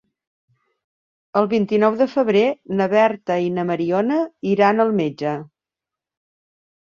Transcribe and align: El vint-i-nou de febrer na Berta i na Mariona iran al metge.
El 1.41 1.49
vint-i-nou 1.51 1.97
de 1.99 2.07
febrer 2.13 2.41
na 2.79 2.87
Berta 2.95 3.37
i 3.49 3.51
na 3.59 3.67
Mariona 3.73 4.19
iran 4.55 4.87
al 4.87 4.97
metge. 5.03 5.37